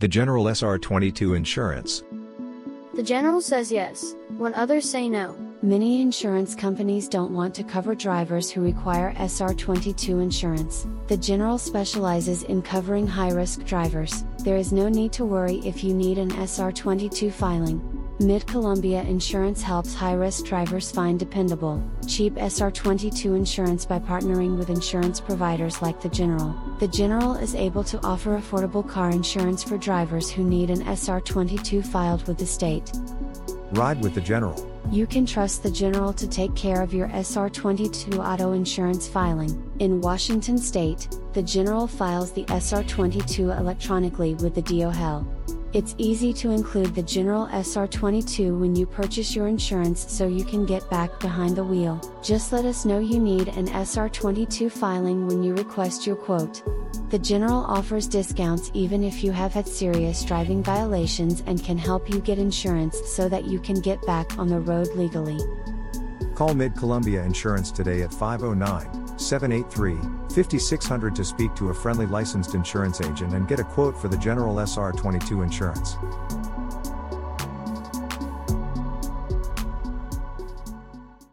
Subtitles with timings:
[0.00, 2.04] The General SR22 Insurance.
[2.94, 5.36] The General says yes, when others say no.
[5.60, 10.86] Many insurance companies don't want to cover drivers who require SR22 insurance.
[11.08, 14.24] The General specializes in covering high risk drivers.
[14.42, 17.89] There is no need to worry if you need an SR22 filing.
[18.20, 24.68] Mid Columbia Insurance helps high risk drivers find dependable, cheap SR22 insurance by partnering with
[24.68, 26.54] insurance providers like The General.
[26.80, 31.86] The General is able to offer affordable car insurance for drivers who need an SR22
[31.86, 32.92] filed with the state.
[33.70, 34.66] Ride with the General.
[34.90, 39.72] You can trust the General to take care of your SR22 auto insurance filing.
[39.78, 45.26] In Washington state, the General files the SR22 electronically with the DOL.
[45.72, 50.66] It's easy to include the General SR22 when you purchase your insurance so you can
[50.66, 52.00] get back behind the wheel.
[52.24, 56.64] Just let us know you need an SR22 filing when you request your quote.
[57.10, 62.10] The General offers discounts even if you have had serious driving violations and can help
[62.10, 65.38] you get insurance so that you can get back on the road legally.
[66.34, 72.54] Call Mid Columbia Insurance today at 509 783 5600 to speak to a friendly licensed
[72.54, 75.96] insurance agent and get a quote for the General SR22 insurance.